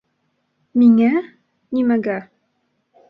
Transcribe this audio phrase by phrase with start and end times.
[0.83, 1.11] Миңә...
[1.79, 2.17] нимәгә?!